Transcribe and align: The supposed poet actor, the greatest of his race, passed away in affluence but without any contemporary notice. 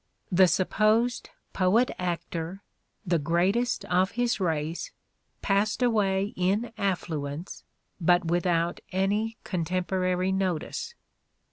The 0.31 0.47
supposed 0.47 1.29
poet 1.53 1.91
actor, 1.99 2.63
the 3.05 3.19
greatest 3.19 3.85
of 3.85 4.13
his 4.13 4.39
race, 4.39 4.91
passed 5.43 5.83
away 5.83 6.33
in 6.35 6.71
affluence 6.75 7.63
but 7.99 8.25
without 8.25 8.79
any 8.91 9.37
contemporary 9.43 10.31
notice. 10.31 10.95